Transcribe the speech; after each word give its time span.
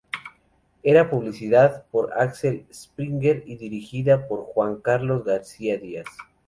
Era 0.81 1.11
publicada 1.11 1.85
por 1.91 2.11
Axel 2.19 2.65
Springer 2.73 3.43
y 3.45 3.55
dirigida 3.57 4.27
por 4.27 4.45
Juan 4.45 4.77
Carlos 4.81 5.23
García 5.23 5.77
Díaz. 5.77 6.07